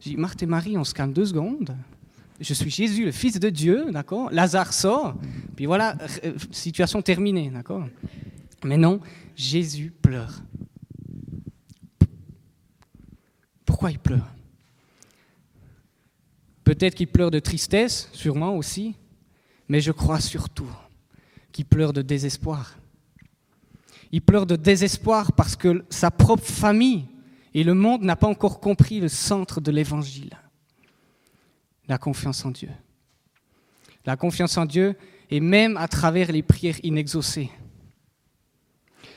[0.01, 1.77] Je dis, Marthe et Marie, on se calme deux secondes.
[2.39, 5.17] Je suis Jésus, le Fils de Dieu, d'accord Lazare sort,
[5.57, 7.85] puis voilà, euh, situation terminée, d'accord
[8.63, 9.01] Mais non,
[9.35, 10.41] Jésus pleure.
[13.65, 14.33] Pourquoi il pleure?
[16.63, 18.95] Peut-être qu'il pleure de tristesse, sûrement aussi,
[19.69, 20.71] mais je crois surtout
[21.59, 22.79] qui pleure de désespoir.
[24.13, 27.07] Il pleure de désespoir parce que sa propre famille
[27.53, 30.39] et le monde n'a pas encore compris le centre de l'évangile.
[31.89, 32.71] La confiance en Dieu.
[34.07, 34.97] La confiance en Dieu
[35.31, 37.51] et même à travers les prières inexaucées.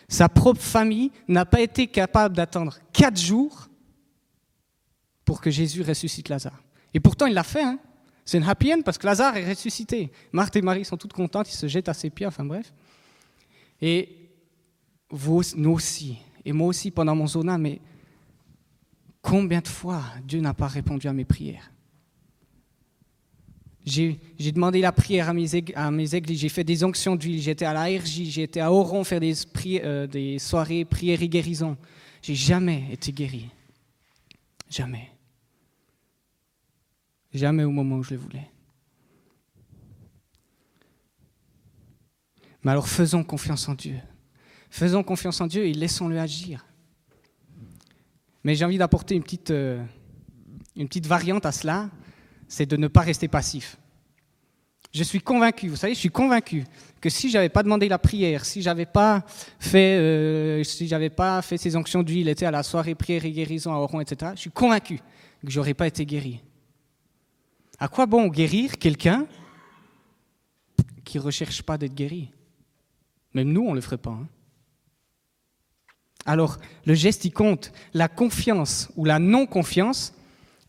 [0.08, 3.70] Sa propre famille n'a pas été capable d'attendre quatre jours
[5.26, 6.64] pour que Jésus ressuscite Lazare.
[6.96, 7.62] Et pourtant, il l'a fait.
[7.62, 7.78] Hein
[8.26, 10.12] c'est une happy end parce que Lazare est ressuscité.
[10.32, 12.74] Marthe et Marie sont toutes contentes, ils se jettent à ses pieds, enfin bref.
[13.82, 14.30] Et
[15.10, 17.80] vous, nous aussi, et moi aussi pendant mon zona, mais
[19.22, 21.72] combien de fois Dieu n'a pas répondu à mes prières?
[23.84, 27.86] J'ai demandé la prière à mes, églises, j'ai fait des onctions d'huile, j'étais à la
[27.86, 29.34] RJ, j'étais à Oron faire des,
[29.84, 31.76] euh, des soirées prières et guérison.
[32.22, 33.50] J'ai jamais été guéri.
[34.70, 35.10] Jamais.
[37.34, 38.48] Jamais au moment où je le voulais.
[42.64, 43.96] Mais alors faisons confiance en Dieu.
[44.70, 46.66] Faisons confiance en Dieu et laissons-le agir.
[48.44, 49.84] Mais j'ai envie d'apporter une petite, euh,
[50.76, 51.90] une petite variante à cela,
[52.48, 53.78] c'est de ne pas rester passif.
[54.94, 56.66] Je suis convaincu, vous savez, je suis convaincu
[57.00, 59.24] que si j'avais pas demandé la prière, si j'avais pas
[59.58, 63.74] fait, euh, si pas fait ces onctions d'huile, était à la soirée prière et guérison
[63.74, 66.42] à Oron, etc., je suis convaincu que j'aurais pas été guéri.
[67.82, 69.26] À quoi bon guérir quelqu'un
[71.04, 72.30] qui ne recherche pas d'être guéri?
[73.34, 74.12] Même nous, on ne le ferait pas.
[74.12, 74.28] Hein.
[76.28, 77.74] Alors, le geste, il compte.
[77.96, 80.14] La confiance ou la non-confiance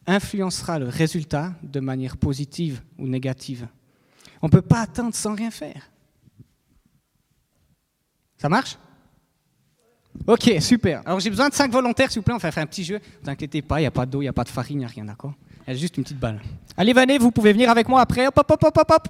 [0.06, 3.68] influencera le résultat de manière positive ou négative.
[4.40, 5.90] On ne peut pas attendre sans rien faire.
[8.38, 8.78] Ça marche?
[10.26, 11.02] Ok, super.
[11.04, 12.34] Alors j'ai besoin de cinq volontaires, s'il vous plaît.
[12.34, 12.94] On va faire un petit jeu.
[12.94, 14.78] Ne vous inquiétez pas, il n'y a pas d'eau, il n'y a pas de farine,
[14.78, 15.34] il n'y a rien, d'accord?
[15.66, 16.40] Elle a juste une petite balle.
[16.76, 18.26] Allez, venez, vous pouvez venir avec moi après.
[18.26, 19.08] Hop, hop, hop, hop, hop.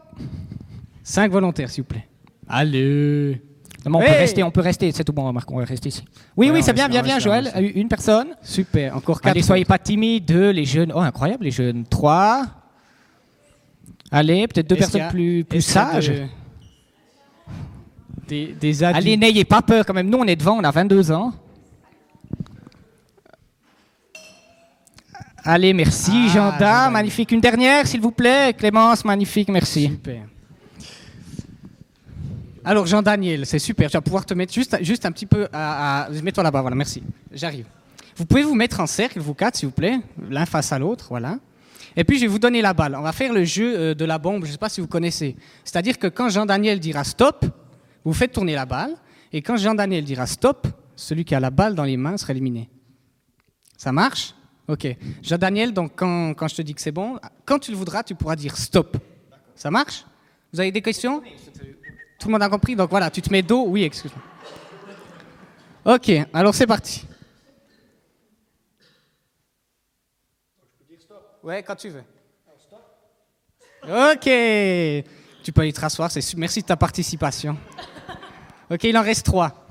[1.02, 2.06] Cinq volontaires, s'il vous plaît.
[2.48, 3.40] Allez.
[3.84, 6.04] Non, on peut rester, on peut rester, c'est tout bon, Marc, on va rester ici.
[6.36, 7.50] Oui, oui, c'est bien, bien, bien, Joël.
[7.74, 8.28] Une personne.
[8.42, 9.32] Super, encore quatre.
[9.32, 10.24] Allez, soyez pas timides.
[10.24, 10.92] Deux, les jeunes.
[10.94, 11.84] Oh, incroyable, les jeunes.
[11.86, 12.46] Trois.
[14.10, 16.12] Allez, peut-être deux personnes plus, plus sages.
[18.28, 19.04] Des, des adultes?
[19.04, 20.08] Allez, n'ayez pas peur quand même.
[20.08, 21.32] Nous, on est devant, on a 22 ans.
[25.44, 26.90] Allez, merci, ah, Janda.
[26.90, 27.32] Magnifique.
[27.32, 28.54] Une dernière, s'il vous plaît.
[28.56, 29.84] Clémence, magnifique, merci.
[29.84, 30.22] Super.
[32.64, 33.90] Alors, Jean-Daniel, c'est super.
[33.90, 36.08] Tu vas pouvoir te mettre juste, juste un petit peu à.
[36.22, 37.02] Mets-toi là-bas, voilà, merci.
[37.32, 37.66] J'arrive.
[38.16, 39.98] Vous pouvez vous mettre en cercle, vous quatre, s'il vous plaît,
[40.30, 41.38] l'un face à l'autre, voilà.
[41.96, 42.94] Et puis je vais vous donner la balle.
[42.94, 44.86] On va faire le jeu euh, de la bombe, je ne sais pas si vous
[44.86, 45.34] connaissez.
[45.64, 47.44] C'est-à-dire que quand Jean-Daniel dira stop,
[48.04, 48.94] vous faites tourner la balle.
[49.32, 52.68] Et quand Jean-Daniel dira stop, celui qui a la balle dans les mains sera éliminé.
[53.76, 54.34] Ça marche?
[54.72, 54.86] Ok.
[55.22, 58.14] Jean-Daniel, donc quand, quand, je te dis que c'est bon, quand tu le voudras, tu
[58.14, 58.96] pourras dire stop.
[59.54, 60.06] Ça marche?
[60.50, 61.20] Vous avez des questions?
[62.18, 62.74] Tout le monde a compris?
[62.74, 63.66] Donc voilà, tu te mets dos.
[63.66, 64.22] Oui, excuse-moi.
[65.94, 67.04] Ok, alors c'est parti.
[71.42, 72.04] Ouais, quand tu veux.
[73.82, 74.24] Ok.
[75.42, 77.58] Tu peux aller te rasseoir, Merci de ta participation.
[78.70, 79.66] Ok, il en reste trois.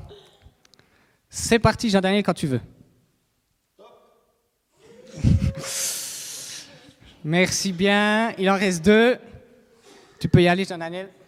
[1.27, 2.61] C'est parti, Jean-Daniel, quand tu veux.
[7.23, 8.33] Merci bien.
[8.37, 9.17] Il en reste deux.
[10.19, 11.09] Tu peux y aller, Jean-Daniel.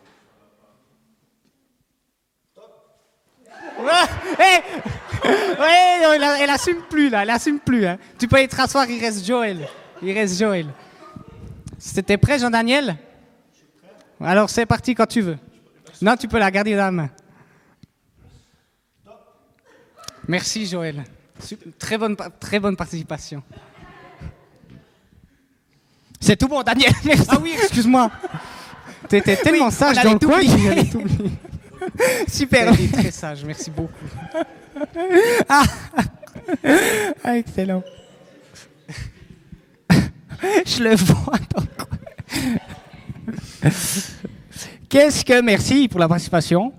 [5.25, 6.01] Ouais,
[6.41, 7.85] elle, assume plus là, elle assume plus.
[7.85, 7.97] Hein.
[8.19, 9.67] Tu peux y te rasseoir, il reste Joël.
[10.01, 10.67] Il reste Joël.
[11.77, 12.97] C'était prêt, Jean-Daniel
[14.19, 15.37] Alors c'est parti quand tu veux.
[16.01, 17.09] Non, tu peux la garder dans la main.
[20.27, 21.03] Merci, Joël.
[21.79, 23.43] Très bonne, très bonne participation.
[26.23, 26.93] C'est tout bon, Daniel.
[27.27, 28.09] Ah oui, excuse-moi.
[29.09, 30.39] T'étais tellement sage dans le coin
[32.29, 32.73] Super.
[32.93, 33.91] très sage, merci beaucoup.
[35.49, 35.63] Ah.
[37.23, 37.83] ah excellent.
[40.65, 41.69] Je le vois donc.
[44.89, 46.73] Qu'est-ce que, merci pour la participation.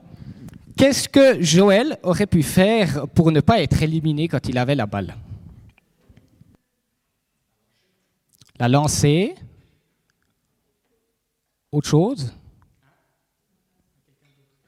[0.77, 4.87] Qu'est-ce que Joël aurait pu faire pour ne pas être éliminé quand il avait la
[4.87, 5.15] balle?
[8.59, 9.35] La lancer
[11.73, 12.33] Autre chose?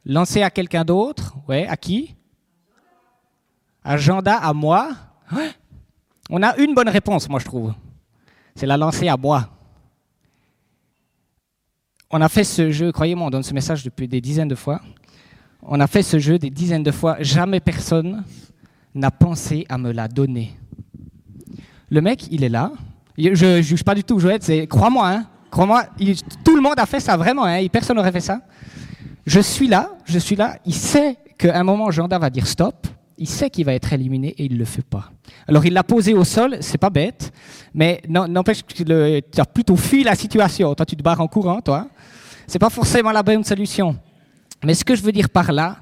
[0.05, 1.37] Lancer à quelqu'un d'autre?
[1.49, 2.15] Ouais, à qui?
[3.85, 4.91] Agenda à moi?
[6.31, 7.75] On a une bonne réponse, moi je trouve
[8.57, 9.49] c'est la lancer à bois.
[12.11, 14.81] On a fait ce jeu, croyez-moi, on donne ce message depuis des dizaines de fois.
[15.63, 17.17] On a fait ce jeu des dizaines de fois.
[17.21, 18.25] Jamais personne
[18.95, 20.57] n'a pensé à me la donner.
[21.91, 22.73] Le mec, il est là.
[23.19, 25.85] Je ne juge pas du tout Joël, c'est crois-moi, hein, crois-moi,
[26.45, 28.41] tout le monde a fait ça vraiment, hein, personne n'aurait fait ça.
[29.27, 30.57] Je suis là, je suis là.
[30.65, 32.87] Il sait qu'à un moment, Janda va dire stop
[33.19, 35.11] il sait qu'il va être éliminé et il ne le fait pas.
[35.47, 37.33] Alors il l'a posé au sol, c'est pas bête,
[37.75, 40.75] mais n'empêche que tu as plutôt fui la situation.
[40.75, 41.89] Toi, tu te barres en courant, toi.
[42.47, 43.97] C'est pas forcément la bonne solution.
[44.65, 45.77] Mais ce que je veux dire par là,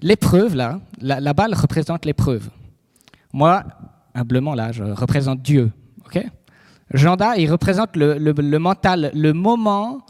[0.00, 2.50] l'épreuve, là, la, balle représente l'épreuve.
[3.32, 3.64] Moi,
[4.14, 5.72] humblement, là, je représente Dieu.
[6.06, 6.24] ok?
[6.94, 10.06] Janda, il représente le, mental, le moment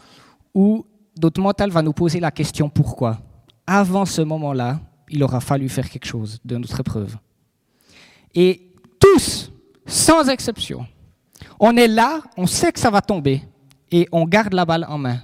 [0.54, 0.84] où
[1.20, 3.18] notre mental va nous poser la question pourquoi.
[3.66, 7.16] Avant ce moment-là, il aura fallu faire quelque chose de notre épreuve.
[8.34, 8.70] Et
[9.00, 9.50] tous,
[9.86, 10.86] sans exception,
[11.58, 13.42] on est là, on sait que ça va tomber,
[13.90, 15.20] et on garde la balle en main.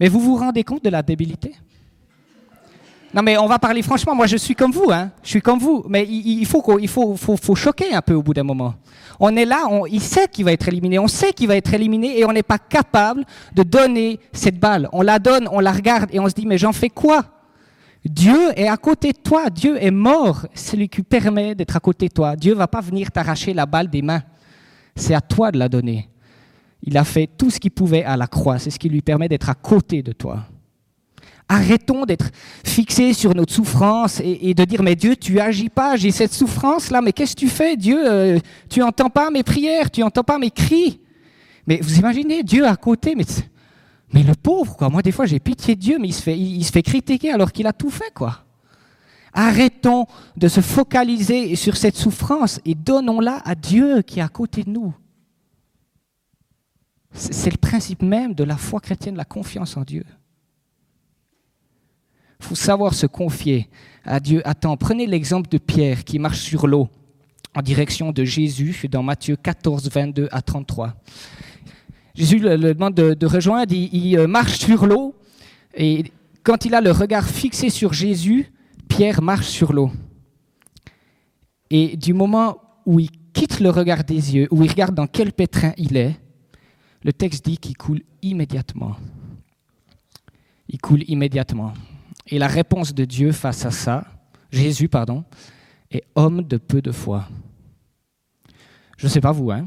[0.00, 1.54] Mais vous vous rendez compte de la débilité?
[3.12, 5.10] Non mais on va parler franchement, moi je suis comme vous, hein.
[5.22, 8.44] je suis comme vous, mais il, faut, faut, faut, choquer un peu au bout d'un
[8.44, 8.74] moment.
[9.18, 11.74] On est là, on, il sait qu'il va être éliminé, on sait qu'il va être
[11.74, 14.88] éliminé et on n'est pas capable de donner cette balle.
[14.92, 17.24] On la donne, on la regarde et on se dit mais j'en fais quoi?
[18.04, 21.80] Dieu est à côté de toi, Dieu est mort, c'est lui qui permet d'être à
[21.80, 22.36] côté de toi.
[22.36, 24.22] Dieu va pas venir t'arracher la balle des mains,
[24.94, 26.08] c'est à toi de la donner.
[26.82, 29.28] Il a fait tout ce qu'il pouvait à la croix, c'est ce qui lui permet
[29.28, 30.44] d'être à côté de toi.
[31.52, 32.30] Arrêtons d'être
[32.64, 36.92] fixés sur notre souffrance et, de dire mais Dieu tu agis pas, j'ai cette souffrance
[36.92, 40.22] là, mais qu'est-ce que tu fais Dieu euh, Tu entends pas mes prières, tu entends
[40.22, 41.00] pas mes cris.
[41.66, 44.90] Mais vous imaginez Dieu à côté, mais le pauvre, quoi.
[44.90, 47.32] Moi, des fois, j'ai pitié de Dieu, mais il se fait, il, se fait critiquer
[47.32, 48.44] alors qu'il a tout fait, quoi.
[49.32, 54.62] Arrêtons de se focaliser sur cette souffrance et donnons-la à Dieu qui est à côté
[54.62, 54.94] de nous.
[57.12, 60.04] C'est le principe même de la foi chrétienne, la confiance en Dieu.
[62.50, 63.68] Il faut savoir se confier
[64.04, 64.42] à Dieu.
[64.44, 66.88] Attends, prenez l'exemple de Pierre qui marche sur l'eau
[67.54, 70.96] en direction de Jésus dans Matthieu 14, 22 à 33.
[72.16, 75.14] Jésus le, demande de, rejoindre, il, euh, marche sur l'eau,
[75.76, 76.10] et
[76.42, 78.50] quand il a le regard fixé sur Jésus,
[78.88, 79.92] Pierre marche sur l'eau.
[81.70, 85.32] Et du moment où il quitte le regard des yeux, où il regarde dans quel
[85.32, 86.18] pétrin il est,
[87.04, 88.96] le texte dit qu'il coule immédiatement.
[90.68, 91.74] Il coule immédiatement.
[92.30, 94.04] Et la réponse de Dieu face à ça,
[94.52, 95.24] Jésus, pardon,
[95.90, 97.28] est homme de peu de foi.
[98.96, 99.66] Je ne sais pas vous, hein,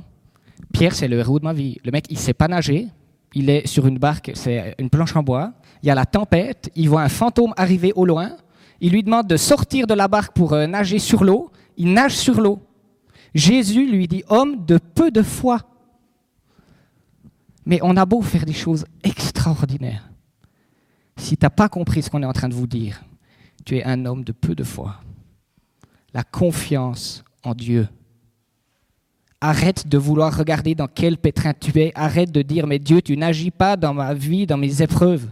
[0.71, 1.77] Pierre, c'est le héros de ma vie.
[1.83, 2.87] Le mec, il sait pas nager.
[3.35, 5.53] Il est sur une barque, c'est une planche en bois.
[5.81, 6.71] Il y a la tempête.
[6.75, 8.31] Il voit un fantôme arriver au loin.
[8.79, 11.51] Il lui demande de sortir de la barque pour euh, nager sur l'eau.
[11.77, 12.59] Il nage sur l'eau.
[13.33, 15.59] Jésus lui dit Homme de peu de foi.
[17.65, 20.12] Mais on a beau faire des choses extraordinaires.
[21.17, 23.03] Si tu n'as pas compris ce qu'on est en train de vous dire,
[23.65, 24.99] tu es un homme de peu de foi.
[26.13, 27.87] La confiance en Dieu.
[29.41, 31.91] Arrête de vouloir regarder dans quel pétrin tu es.
[31.95, 35.27] Arrête de dire, mais Dieu, tu n'agis pas dans ma vie, dans mes épreuves.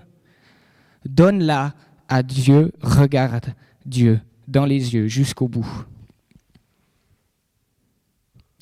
[1.05, 1.73] Donne-la
[2.07, 2.71] à Dieu.
[2.81, 3.53] Regarde
[3.85, 5.85] Dieu dans les yeux jusqu'au bout.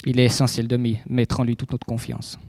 [0.05, 0.77] Il est essentiel de
[1.07, 2.39] mettre en lui toute notre confiance.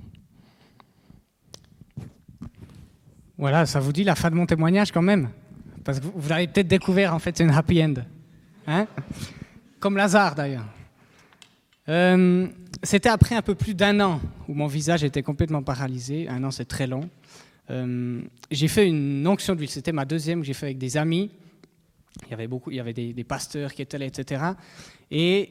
[3.41, 5.31] Voilà, ça vous dit la fin de mon témoignage quand même?
[5.83, 7.95] Parce que vous, l'avez peut-être découvert, en fait, c'est une happy end.
[8.67, 8.87] Hein?
[9.79, 10.67] Comme Lazare d'ailleurs.
[11.89, 12.47] Euh,
[12.83, 16.29] c'était après un peu plus d'un an où mon visage était complètement paralysé.
[16.29, 17.09] Un an, c'est très long.
[17.71, 19.71] Euh, j'ai fait une onction d'huile.
[19.71, 21.31] C'était ma deuxième que j'ai fait avec des amis.
[22.27, 24.45] Il y avait beaucoup, il y avait des, pasteurs qui étaient là, etc.
[25.11, 25.51] Et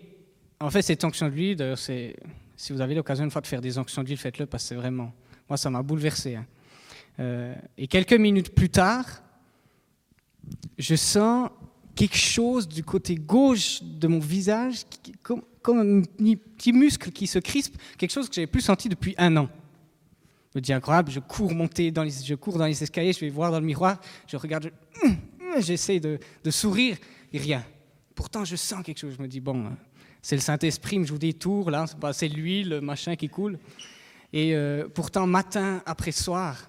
[0.59, 2.15] en fait, cette onction d'huile, d'ailleurs, c'est,
[2.55, 4.75] si vous avez l'occasion une fois de faire des onctions d'huile, faites-le parce que c'est
[4.75, 5.11] vraiment,
[5.49, 6.35] moi, ça m'a bouleversé.
[6.35, 6.45] Hein.
[7.19, 9.05] Euh, et quelques minutes plus tard,
[10.77, 11.49] je sens
[11.95, 14.85] quelque chose du côté gauche de mon visage,
[15.21, 19.35] comme, un petit muscle qui se crispe, quelque chose que j'avais plus senti depuis un
[19.35, 19.49] an.
[20.53, 23.19] Je me dis incroyable, je cours monter dans les, je cours dans les escaliers, je
[23.19, 24.71] vais voir dans le miroir, je regarde,
[25.59, 26.97] j'essaie de, sourire
[27.33, 27.63] et rien.
[28.15, 29.13] Pourtant, je sens quelque chose.
[29.17, 29.77] Je me dis bon, hein,
[30.21, 33.59] c'est le Saint-Esprit, je vous dis tour là, c'est l'huile, le machin qui coule.
[34.31, 36.68] Et euh, pourtant, matin après soir,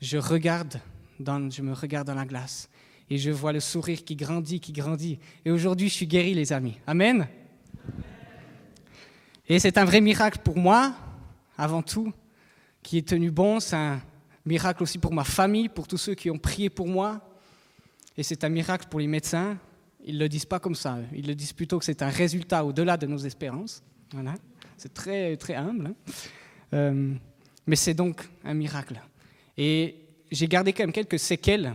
[0.00, 0.80] je regarde,
[1.18, 2.68] dans, je me regarde dans la glace
[3.08, 5.18] et je vois le sourire qui grandit, qui grandit.
[5.44, 6.78] Et aujourd'hui, je suis guéri, les amis.
[6.86, 7.26] Amen.
[9.48, 10.94] Et c'est un vrai miracle pour moi,
[11.56, 12.12] avant tout,
[12.82, 13.60] qui est tenu bon.
[13.60, 14.00] C'est un
[14.44, 17.20] miracle aussi pour ma famille, pour tous ceux qui ont prié pour moi.
[18.16, 19.58] Et c'est un miracle pour les médecins,
[20.06, 20.98] ils ne le disent pas comme ça.
[21.12, 23.82] Ils le disent plutôt que c'est un résultat au-delà de nos espérances.
[24.12, 24.34] Voilà.
[24.76, 25.88] C'est très, très humble.
[25.88, 26.12] Hein.
[26.74, 27.14] Euh,
[27.66, 29.00] mais c'est donc un miracle.
[29.56, 29.96] Et
[30.30, 31.74] j'ai gardé quand même quelques séquelles.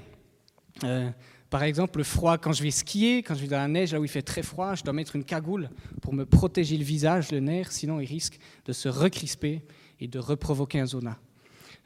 [0.83, 1.09] Euh,
[1.49, 3.99] par exemple, le froid quand je vais skier, quand je vais dans la neige, là
[3.99, 5.69] où il fait très froid, je dois mettre une cagoule
[6.01, 9.61] pour me protéger le visage, le nerf, sinon il risque de se recrisper
[9.99, 11.17] et de reprovoquer un zona.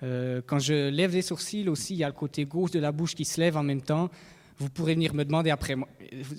[0.03, 2.91] Euh, quand je lève les sourcils aussi, il y a le côté gauche de la
[2.91, 4.09] bouche qui se lève en même temps.
[4.57, 5.75] Vous pourrez venir me demander après.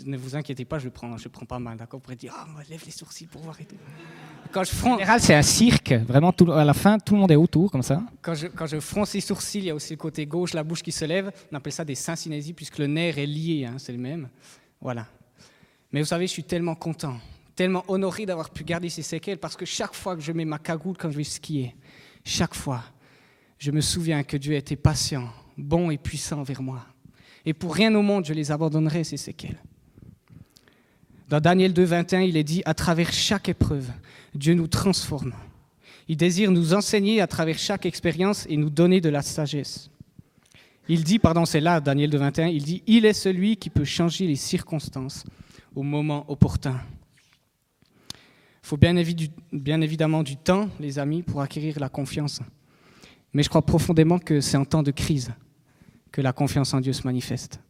[0.05, 1.99] Ne vous inquiétez pas, je prends, je prends pas mal, d'accord?
[1.99, 3.77] Vous pourrez dire, ah, moi, lève les sourcils pour voir et tout.
[4.53, 4.95] Quand je fronce...
[4.95, 5.93] En général, c'est un cirque.
[5.93, 8.03] Vraiment, tout, à la fin, tout le monde est autour, comme ça.
[8.23, 10.65] Quand je, quand je fronce les sourcils, il y a aussi le côté gauche, la
[10.65, 11.31] bouche qui se lève.
[11.53, 14.29] On appelle ça des syncinésies, puisque le nerf est lié, hein, c'est le même.
[14.81, 15.07] Voilà.
[15.93, 17.17] Mais vous savez, je suis tellement content,
[17.55, 20.59] tellement honoré d'avoir pu garder ces séquelles, parce que chaque fois que je mets ma
[20.59, 21.75] cagoule quand je vais skier,
[22.25, 22.83] chaque fois,
[23.59, 26.85] je me souviens que Dieu a été patient, bon et puissant envers moi.
[27.45, 29.63] Et pour rien au monde, je les abandonnerai, ces séquelles.
[31.29, 33.91] Dans Daniel 2, 21, il est dit, à travers chaque épreuve,
[34.37, 35.33] Dieu nous transforme.
[36.09, 39.91] Il désire nous enseigner à travers chaque expérience et nous donner de la sagesse.
[40.89, 43.85] Il dit, pardon, c'est là, Daniel 2, 21, il dit, il est celui qui peut
[43.85, 45.25] changer les circonstances
[45.75, 46.81] au moment opportun.
[48.63, 52.41] Il faut bien évidemment du temps, les amis, pour acquérir la confiance.
[53.33, 55.33] Mais je crois profondément que c'est en temps de crise
[56.13, 57.61] que la confiance en Dieu se manifeste.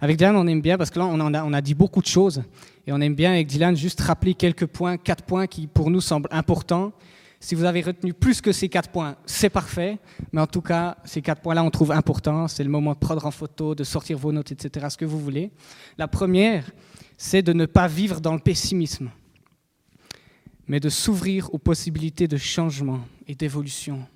[0.00, 2.42] Avec Dylan, on aime bien, parce que là, on, a, a dit beaucoup de choses,
[2.86, 6.00] et on aime bien avec Dylan juste rappeler quelques points, quatre points qui pour nous
[6.00, 6.92] semblent importants.
[7.38, 9.98] Si vous avez retenu plus que ces quatre points, c'est parfait,
[10.32, 12.46] mais en tout cas, ces quatre points-là, on trouve importants.
[12.46, 15.18] C'est le moment de prendre en photo, de sortir vos notes, etc., ce que vous
[15.18, 15.50] voulez.
[15.98, 16.70] La première,
[17.16, 19.10] c'est de ne pas vivre dans le pessimisme,
[20.68, 24.06] mais de s'ouvrir aux possibilités de changement et d'évolution.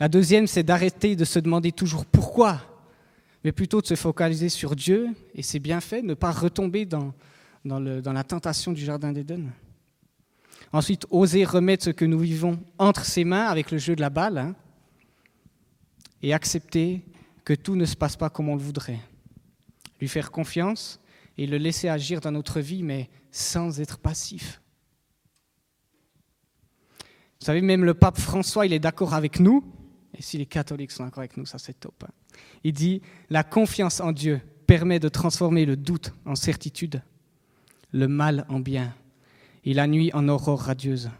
[0.00, 2.60] La deuxième, c'est d'arrêter de se demander toujours pourquoi,
[3.44, 7.14] mais plutôt de se focaliser sur Dieu et ses bienfaits, ne pas retomber dans,
[7.64, 9.50] dans, la tentation du Jardin d'Éden.
[10.72, 14.10] Ensuite, oser remettre ce que nous vivons entre ses mains avec le jeu de la
[14.10, 14.54] balle hein,
[16.22, 17.04] et accepter
[17.44, 19.00] que tout ne se passe pas comme on le voudrait.
[20.00, 21.00] Lui faire confiance
[21.38, 24.60] et le laisser agir dans notre vie, mais sans être passif.
[27.40, 29.64] Vous savez, même le pape François, il est d'accord avec nous
[30.18, 32.04] et si les catholiques sont d'accord avec nous, ça c'est top.
[32.04, 32.12] Hein.
[32.64, 37.02] Il dit, la confiance en Dieu permet de transformer le doute en certitude,
[37.92, 38.94] le mal en bien
[39.64, 41.10] et la nuit en aurore radieuse.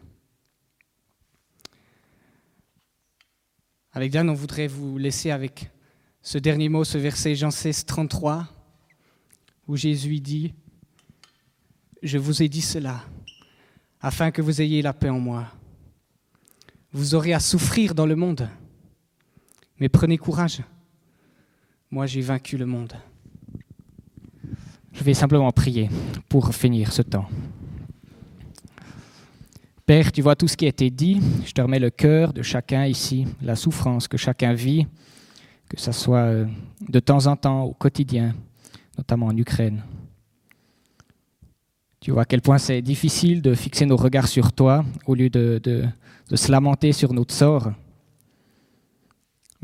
[3.93, 5.71] Avec Diane, on voudrait vous laisser avec
[6.23, 8.47] ce dernier mot, ce verset Jean 16, 33,
[9.67, 10.55] où Jésus dit,
[12.03, 13.03] Je vous ai dit cela,
[14.01, 15.47] afin que vous ayez la paix en moi.
[16.93, 18.49] Vous aurez à souffrir dans le monde
[19.79, 20.63] mais prenez courage.
[21.91, 22.93] Moi, j'ai vaincu le monde.
[24.93, 25.89] Je vais simplement prier
[26.29, 27.29] pour finir ce temps.
[29.87, 31.19] Père, tu vois tout ce qui a été dit.
[31.47, 34.87] Je te remets le cœur de chacun ici, la souffrance que chacun vit,
[35.69, 36.47] que ce soit euh,
[36.87, 38.35] de temps en temps, au quotidien,
[38.99, 39.83] notamment en Ukraine.
[42.01, 45.31] Tu vois à quel point c'est difficile de fixer nos regards sur toi au lieu
[45.31, 45.87] de,
[46.35, 47.73] se lamenter sur notre sort.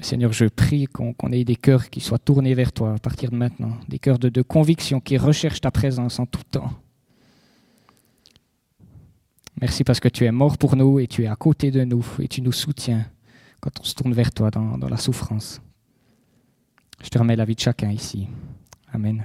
[0.01, 3.37] Seigneur, je prie qu'on ait des cœurs qui soient tournés vers toi à partir de
[3.37, 6.73] maintenant, des cœurs de, conviction qui recherchent ta présence en tout temps.
[9.61, 12.05] Merci parce que tu es mort pour nous et tu es à côté de nous
[12.19, 13.07] et tu nous soutiens
[13.61, 15.63] quand on se tourne vers toi dans la souffrance.
[17.03, 18.29] Je te remets la vie de chacun ici.
[18.93, 19.25] Amen.